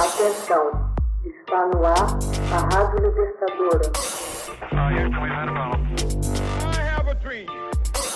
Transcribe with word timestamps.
Atenção, 0.00 0.94
está 1.26 1.66
no 1.66 1.84
ar 1.84 2.18
a 2.54 2.74
Rádio 2.74 3.06
Libertadora. 3.06 3.92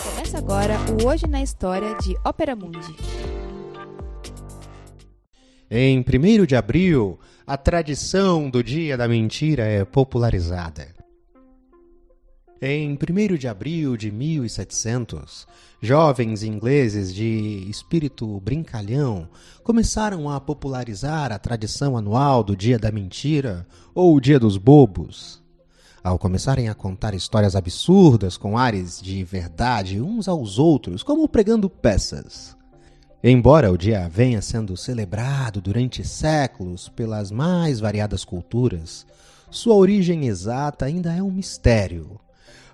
Começa 0.02 0.38
agora 0.38 0.78
o 0.90 1.06
Hoje 1.06 1.26
na 1.26 1.42
História 1.42 1.94
de 1.96 2.16
Ópera 2.24 2.56
Mundi. 2.56 2.96
Em 5.70 6.00
1 6.00 6.46
de 6.46 6.56
abril, 6.56 7.20
a 7.46 7.58
tradição 7.58 8.48
do 8.48 8.64
Dia 8.64 8.96
da 8.96 9.06
Mentira 9.06 9.64
é 9.64 9.84
popularizada. 9.84 10.88
Em 12.66 12.96
1 12.96 13.36
de 13.36 13.46
abril 13.46 13.94
de 13.94 14.10
1700, 14.10 15.46
jovens 15.82 16.42
ingleses 16.42 17.14
de 17.14 17.66
espírito 17.68 18.40
brincalhão 18.40 19.28
começaram 19.62 20.30
a 20.30 20.40
popularizar 20.40 21.30
a 21.30 21.38
tradição 21.38 21.94
anual 21.94 22.42
do 22.42 22.56
Dia 22.56 22.78
da 22.78 22.90
Mentira 22.90 23.66
ou 23.94 24.18
Dia 24.18 24.40
dos 24.40 24.56
Bobos. 24.56 25.42
Ao 26.02 26.18
começarem 26.18 26.70
a 26.70 26.74
contar 26.74 27.12
histórias 27.12 27.54
absurdas 27.54 28.38
com 28.38 28.56
ares 28.56 28.98
de 28.98 29.22
verdade 29.22 30.00
uns 30.00 30.26
aos 30.26 30.58
outros, 30.58 31.02
como 31.02 31.28
pregando 31.28 31.68
peças. 31.68 32.56
Embora 33.22 33.70
o 33.70 33.76
dia 33.76 34.08
venha 34.08 34.40
sendo 34.40 34.74
celebrado 34.74 35.60
durante 35.60 36.02
séculos 36.02 36.88
pelas 36.88 37.30
mais 37.30 37.78
variadas 37.78 38.24
culturas, 38.24 39.06
sua 39.50 39.74
origem 39.74 40.28
exata 40.28 40.86
ainda 40.86 41.12
é 41.12 41.22
um 41.22 41.30
mistério 41.30 42.23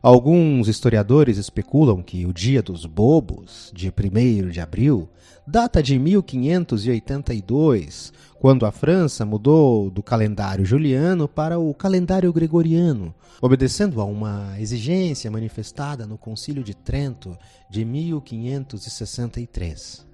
Alguns 0.03 0.67
historiadores 0.67 1.37
especulam 1.37 2.03
que 2.03 2.25
o 2.25 2.33
Dia 2.33 2.63
dos 2.63 2.87
Bobos, 2.87 3.71
de 3.75 3.91
1 3.91 4.49
de 4.49 4.59
abril, 4.59 5.11
data 5.47 5.83
de 5.83 5.99
1582, 5.99 8.11
quando 8.39 8.65
a 8.65 8.73
França 8.73 9.27
mudou 9.27 9.91
do 9.91 10.03
calendário 10.03 10.65
juliano 10.65 11.29
para 11.29 11.59
o 11.59 11.75
calendário 11.75 12.33
gregoriano, 12.33 13.15
obedecendo 13.43 14.01
a 14.01 14.07
uma 14.07 14.59
exigência 14.59 15.31
manifestada 15.31 16.07
no 16.07 16.17
Concílio 16.17 16.65
de 16.65 16.75
Trento 16.75 17.37
de 17.69 17.85
1563. 17.85 20.09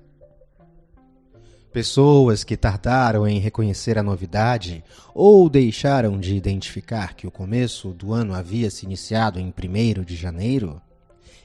Pessoas 1.76 2.42
que 2.42 2.56
tardaram 2.56 3.28
em 3.28 3.38
reconhecer 3.38 3.98
a 3.98 4.02
novidade 4.02 4.82
ou 5.14 5.46
deixaram 5.46 6.18
de 6.18 6.34
identificar 6.34 7.12
que 7.14 7.26
o 7.26 7.30
começo 7.30 7.90
do 7.90 8.14
ano 8.14 8.32
havia 8.32 8.70
se 8.70 8.86
iniciado 8.86 9.38
em 9.38 9.48
1 9.52 10.02
de 10.02 10.16
janeiro 10.16 10.80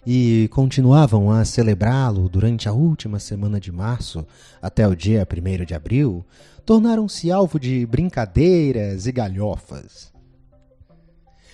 e 0.07 0.47
continuavam 0.53 1.29
a 1.29 1.43
celebrá-lo 1.43 2.29
durante 2.29 2.69
a 2.69 2.71
última 2.71 3.19
semana 3.19 3.59
de 3.59 3.73
março 3.73 4.25
até 4.61 4.87
o 4.87 4.95
dia 4.95 5.27
1 5.29 5.65
de 5.65 5.73
abril, 5.73 6.25
tornaram-se 6.65 7.29
alvo 7.29 7.59
de 7.59 7.85
brincadeiras 7.85 9.07
e 9.07 9.11
galhofas. 9.11 10.13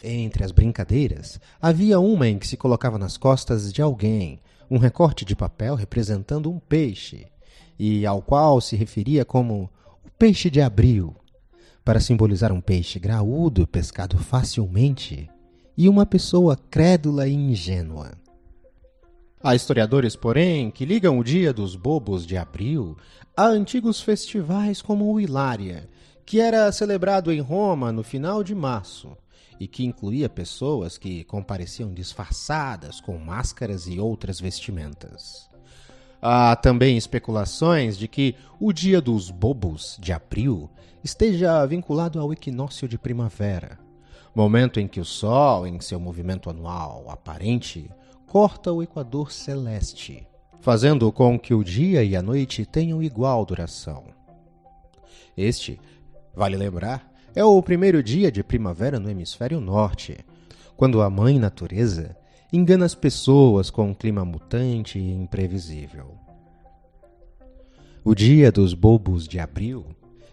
Entre 0.04 0.44
as 0.44 0.52
brincadeiras, 0.52 1.40
havia 1.60 2.00
uma 2.00 2.28
em 2.28 2.38
que 2.38 2.46
se 2.46 2.56
colocava 2.56 3.00
nas 3.00 3.18
costas 3.18 3.74
de 3.74 3.82
alguém 3.82 4.40
um 4.70 4.78
recorte 4.78 5.26
de 5.26 5.36
papel 5.36 5.74
representando 5.74 6.52
um 6.52 6.60
peixe 6.60 7.26
e 7.78 8.06
ao 8.06 8.22
qual 8.22 8.60
se 8.60 8.76
referia 8.76 9.24
como 9.24 9.70
o 10.06 10.10
peixe 10.18 10.50
de 10.50 10.62
abril, 10.62 11.16
para 11.84 12.00
simbolizar 12.00 12.52
um 12.52 12.60
peixe 12.60 13.00
graúdo 13.00 13.66
pescado 13.66 14.18
facilmente 14.18 15.30
e 15.78 15.88
uma 15.88 16.06
pessoa 16.06 16.58
crédula 16.70 17.28
e 17.28 17.34
ingênua. 17.34 18.12
Há 19.42 19.56
historiadores, 19.56 20.16
porém, 20.16 20.72
que 20.72 20.84
ligam 20.84 21.20
o 21.20 21.24
Dia 21.24 21.54
dos 21.54 21.76
Bobos 21.76 22.26
de 22.26 22.36
Abril 22.36 22.98
a 23.36 23.46
antigos 23.46 24.02
festivais 24.02 24.82
como 24.82 25.14
o 25.14 25.20
Hilária, 25.20 25.88
que 26.26 26.42
era 26.42 26.70
celebrado 26.72 27.32
em 27.32 27.40
Roma 27.40 27.92
no 27.92 28.04
final 28.04 28.44
de 28.44 28.56
março 28.56 29.16
e 29.60 29.68
que 29.68 29.86
incluía 29.86 30.28
pessoas 30.28 30.98
que 30.98 31.24
compareciam 31.24 31.94
disfarçadas 31.94 33.00
com 33.00 33.18
máscaras 33.18 33.88
e 33.88 34.00
outras 34.00 34.40
vestimentas. 34.40 35.50
Há 36.22 36.56
também 36.56 36.98
especulações 36.98 37.98
de 37.98 38.08
que 38.08 38.36
o 38.60 38.74
Dia 38.74 39.00
dos 39.00 39.30
Bobos, 39.30 39.98
de 40.00 40.12
abril, 40.12 40.70
esteja 41.04 41.66
vinculado 41.66 42.20
ao 42.20 42.34
equinócio 42.34 42.88
de 42.88 42.98
primavera, 42.98 43.78
momento 44.34 44.80
em 44.80 44.88
que 44.88 45.00
o 45.00 45.06
Sol, 45.06 45.68
em 45.68 45.80
seu 45.80 46.00
movimento 46.00 46.50
anual 46.50 47.06
aparente, 47.10 47.90
corta 48.26 48.72
o 48.72 48.84
equador 48.84 49.32
celeste, 49.32 50.28
fazendo 50.60 51.12
com 51.12 51.40
que 51.40 51.54
o 51.54 51.64
dia 51.64 52.04
e 52.04 52.16
a 52.16 52.22
noite 52.22 52.66
tenham 52.66 53.02
igual 53.02 53.46
duração. 53.46 54.06
Este, 55.36 55.80
vale 56.36 56.58
lembrar, 56.58 57.12
é 57.36 57.44
o 57.44 57.62
primeiro 57.62 58.02
dia 58.02 58.32
de 58.32 58.44
primavera 58.44 59.00
no 59.00 59.10
hemisfério 59.10 59.62
norte, 59.62 60.18
quando 60.76 61.02
a 61.02 61.10
Mãe 61.10 61.38
Natureza 61.38 62.18
engana 62.52 62.86
as 62.86 62.96
pessoas 62.96 63.70
com 63.70 63.90
um 63.90 63.94
clima 63.94 64.24
mutante 64.24 64.98
e 64.98 65.12
imprevisível. 65.12 66.16
O 68.04 68.16
Dia 68.16 68.52
dos 68.52 68.74
Bobos 68.74 69.28
de 69.28 69.40
Abril 69.40 69.86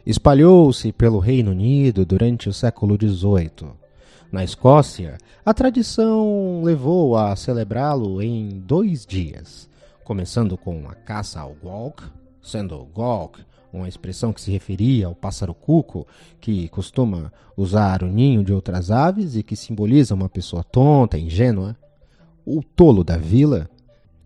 espalhou-se 0.07 0.93
pelo 0.93 1.19
Reino 1.19 1.51
Unido 1.51 2.07
durante 2.07 2.49
o 2.49 2.53
século 2.53 2.97
XVIII. 2.97 3.73
Na 4.31 4.45
Escócia, 4.45 5.19
a 5.45 5.53
tradição 5.53 6.63
levou 6.63 7.17
a 7.17 7.35
celebrá-lo 7.35 8.23
em 8.23 8.61
dois 8.61 9.05
dias, 9.05 9.69
começando 10.05 10.57
com 10.57 10.89
a 10.89 10.95
caça 10.95 11.41
ao 11.41 11.55
gawk, 11.63 12.05
sendo 12.43 12.85
gawk 12.95 13.41
uma 13.73 13.89
expressão 13.89 14.33
que 14.33 14.41
se 14.41 14.53
referia 14.53 15.07
ao 15.07 15.15
pássaro 15.15 15.53
cuco, 15.53 16.07
que 16.41 16.69
costuma 16.69 17.33
usar 17.57 18.05
o 18.05 18.07
ninho 18.07 18.45
de 18.45 18.53
outras 18.53 18.91
aves 18.91 19.35
e 19.35 19.43
que 19.43 19.57
simboliza 19.57 20.15
uma 20.15 20.29
pessoa 20.29 20.63
tonta, 20.63 21.19
ingênua, 21.19 21.77
o 22.45 22.63
tolo 22.63 23.03
da 23.03 23.17
vila, 23.17 23.69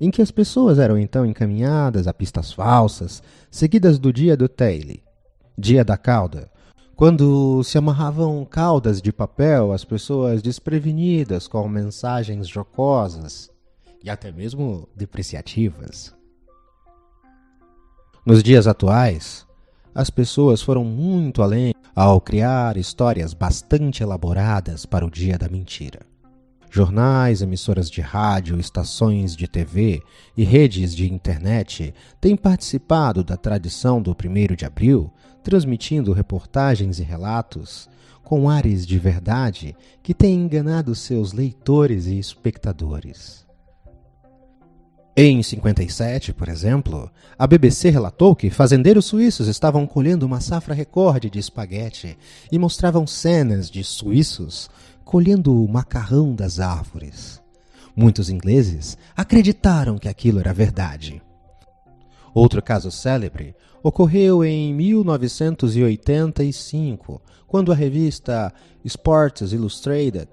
em 0.00 0.10
que 0.10 0.22
as 0.22 0.30
pessoas 0.30 0.78
eram 0.78 0.98
então 0.98 1.26
encaminhadas 1.26 2.06
a 2.06 2.12
pistas 2.12 2.52
falsas, 2.52 3.22
seguidas 3.50 3.98
do 3.98 4.12
dia 4.12 4.36
do 4.36 4.48
Taile, 4.48 5.02
dia 5.56 5.84
da 5.84 5.96
cauda, 5.96 6.50
quando 6.94 7.62
se 7.62 7.78
amarravam 7.78 8.44
caudas 8.44 9.00
de 9.00 9.12
papel 9.12 9.72
às 9.72 9.84
pessoas 9.84 10.42
desprevenidas 10.42 11.46
com 11.46 11.68
mensagens 11.68 12.48
jocosas 12.48 13.50
e 14.02 14.10
até 14.10 14.32
mesmo 14.32 14.88
depreciativas. 14.96 16.12
Nos 18.26 18.42
dias 18.42 18.66
atuais, 18.66 19.46
as 19.94 20.10
pessoas 20.10 20.60
foram 20.60 20.84
muito 20.84 21.42
além 21.42 21.72
ao 21.94 22.20
criar 22.20 22.76
histórias 22.76 23.32
bastante 23.32 24.02
elaboradas 24.02 24.84
para 24.84 25.04
o 25.06 25.10
dia 25.10 25.38
da 25.38 25.48
mentira. 25.48 26.00
Jornais, 26.70 27.40
emissoras 27.40 27.90
de 27.90 28.00
rádio, 28.00 28.60
estações 28.60 29.34
de 29.34 29.48
TV 29.48 30.02
e 30.36 30.44
redes 30.44 30.94
de 30.94 31.10
internet 31.10 31.94
têm 32.20 32.36
participado 32.36 33.24
da 33.24 33.36
tradição 33.36 34.02
do 34.02 34.12
1 34.12 34.54
de 34.54 34.64
abril, 34.66 35.10
transmitindo 35.42 36.12
reportagens 36.12 36.98
e 36.98 37.02
relatos 37.02 37.88
com 38.22 38.50
ares 38.50 38.86
de 38.86 38.98
verdade 38.98 39.74
que 40.02 40.12
têm 40.12 40.34
enganado 40.34 40.94
seus 40.94 41.32
leitores 41.32 42.06
e 42.06 42.18
espectadores. 42.18 43.48
Em 45.20 45.42
57, 45.42 46.32
por 46.32 46.48
exemplo, 46.48 47.10
a 47.36 47.44
BBC 47.44 47.90
relatou 47.90 48.36
que 48.36 48.50
fazendeiros 48.50 49.06
suíços 49.06 49.48
estavam 49.48 49.84
colhendo 49.84 50.24
uma 50.24 50.40
safra 50.40 50.72
recorde 50.72 51.28
de 51.28 51.40
espaguete 51.40 52.16
e 52.52 52.56
mostravam 52.56 53.04
cenas 53.04 53.68
de 53.68 53.82
suíços 53.82 54.70
colhendo 55.08 55.64
o 55.64 55.66
macarrão 55.66 56.34
das 56.34 56.60
árvores. 56.60 57.42
Muitos 57.96 58.28
ingleses 58.28 58.98
acreditaram 59.16 59.96
que 59.96 60.06
aquilo 60.06 60.38
era 60.38 60.52
verdade. 60.52 61.22
Outro 62.34 62.62
caso 62.62 62.90
célebre 62.90 63.56
ocorreu 63.82 64.44
em 64.44 64.74
1985, 64.74 67.22
quando 67.46 67.72
a 67.72 67.74
revista 67.74 68.52
Sports 68.84 69.50
Illustrated, 69.50 70.28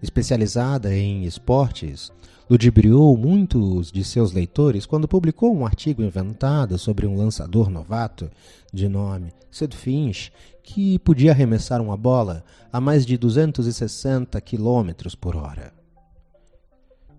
especializada 0.00 0.94
em 0.94 1.24
esportes, 1.24 2.12
ludibriou 2.48 3.16
muitos 3.16 3.90
de 3.90 4.04
seus 4.04 4.30
leitores 4.32 4.86
quando 4.86 5.08
publicou 5.08 5.52
um 5.54 5.66
artigo 5.66 6.02
inventado 6.02 6.78
sobre 6.78 7.06
um 7.06 7.16
lançador 7.16 7.68
novato 7.68 8.30
de 8.72 8.88
nome 8.88 9.32
Sid 9.50 9.76
Finch 9.76 10.32
que 10.62 10.98
podia 11.00 11.32
arremessar 11.32 11.80
uma 11.80 11.96
bola 11.96 12.44
a 12.72 12.80
mais 12.80 13.04
de 13.06 13.16
260 13.16 14.40
km 14.40 14.90
por 15.20 15.34
hora. 15.34 15.72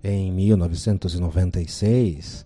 Em 0.03 0.31
1996, 0.31 2.45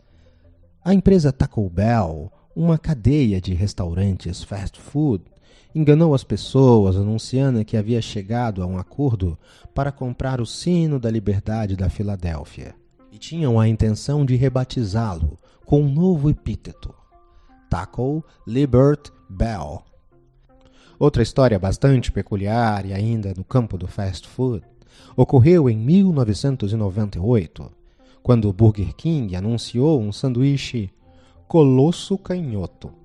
a 0.83 0.93
empresa 0.93 1.31
Taco 1.31 1.69
Bell, 1.69 2.31
uma 2.55 2.77
cadeia 2.77 3.41
de 3.41 3.53
restaurantes 3.53 4.43
fast 4.43 4.79
food, 4.79 5.23
enganou 5.73 6.13
as 6.13 6.23
pessoas 6.23 6.97
anunciando 6.97 7.63
que 7.63 7.77
havia 7.77 8.01
chegado 8.01 8.61
a 8.61 8.65
um 8.65 8.77
acordo 8.77 9.37
para 9.73 9.91
comprar 9.91 10.41
o 10.41 10.45
sino 10.45 10.99
da 10.99 11.09
liberdade 11.09 11.75
da 11.75 11.89
Filadélfia 11.89 12.75
e 13.11 13.17
tinham 13.17 13.59
a 13.59 13.67
intenção 13.67 14.25
de 14.25 14.35
rebatizá-lo 14.35 15.37
com 15.65 15.81
um 15.81 15.91
novo 15.91 16.29
epíteto, 16.29 16.93
Taco 17.69 18.23
Libert 18.45 19.11
Bell. 19.29 19.83
Outra 20.99 21.23
história 21.23 21.57
bastante 21.57 22.11
peculiar 22.11 22.85
e 22.85 22.93
ainda 22.93 23.33
no 23.35 23.43
campo 23.43 23.77
do 23.77 23.87
fast 23.87 24.27
food 24.27 24.63
ocorreu 25.15 25.69
em 25.69 25.77
1998, 25.77 27.71
quando 28.21 28.47
o 28.47 28.53
Burger 28.53 28.93
King 28.95 29.35
anunciou 29.35 29.99
um 30.01 30.11
sanduíche 30.11 30.91
Colosso 31.47 32.17
Canhoto. 32.17 33.00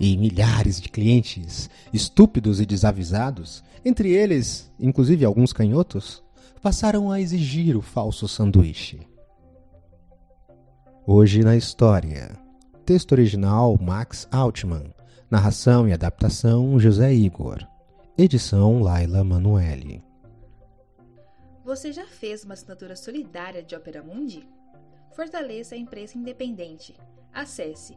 E 0.00 0.16
milhares 0.16 0.80
de 0.80 0.88
clientes, 0.88 1.68
estúpidos 1.92 2.60
e 2.60 2.66
desavisados, 2.66 3.64
entre 3.84 4.12
eles, 4.12 4.70
inclusive 4.78 5.24
alguns 5.24 5.52
canhotos, 5.52 6.22
passaram 6.62 7.10
a 7.10 7.20
exigir 7.20 7.76
o 7.76 7.82
falso 7.82 8.28
sanduíche. 8.28 9.00
Hoje 11.06 11.42
na 11.42 11.56
história. 11.56 12.38
Texto 12.84 13.12
original 13.12 13.76
Max 13.80 14.28
Altman. 14.30 14.92
Narração 15.30 15.88
e 15.88 15.92
adaptação 15.92 16.78
José 16.78 17.12
Igor. 17.12 17.66
Edição 18.16 18.80
Laila 18.80 19.24
Manuelle. 19.24 20.02
Você 21.64 21.92
já 21.92 22.06
fez 22.06 22.44
uma 22.44 22.54
assinatura 22.54 22.96
solidária 22.96 23.62
de 23.62 23.74
Opera 23.74 24.02
Mundi? 24.02 24.48
Fortaleça 25.14 25.74
a 25.74 25.78
imprensa 25.78 26.16
independente. 26.16 26.94
Acesse 27.32 27.96